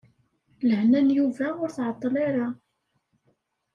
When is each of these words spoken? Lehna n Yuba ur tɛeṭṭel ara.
Lehna 0.69 0.99
n 1.05 1.07
Yuba 1.17 1.47
ur 1.63 1.69
tɛeṭṭel 1.77 2.13
ara. 2.27 2.47